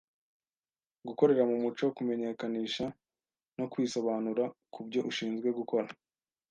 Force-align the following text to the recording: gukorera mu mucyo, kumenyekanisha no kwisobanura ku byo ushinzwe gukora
gukorera 1.07 1.43
mu 1.49 1.55
mucyo, 1.63 1.85
kumenyekanisha 1.97 2.85
no 3.57 3.65
kwisobanura 3.71 4.43
ku 4.73 4.79
byo 4.87 5.01
ushinzwe 5.09 5.47
gukora 5.59 5.89